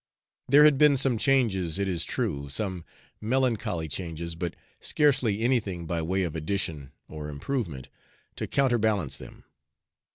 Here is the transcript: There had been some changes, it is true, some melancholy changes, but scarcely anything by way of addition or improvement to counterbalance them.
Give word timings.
There 0.49 0.63
had 0.65 0.79
been 0.79 0.97
some 0.97 1.19
changes, 1.19 1.77
it 1.77 1.87
is 1.87 2.03
true, 2.03 2.49
some 2.49 2.85
melancholy 3.21 3.87
changes, 3.87 4.33
but 4.33 4.55
scarcely 4.79 5.41
anything 5.41 5.85
by 5.85 6.01
way 6.01 6.23
of 6.23 6.35
addition 6.35 6.91
or 7.07 7.29
improvement 7.29 7.87
to 8.37 8.47
counterbalance 8.47 9.17
them. 9.17 9.43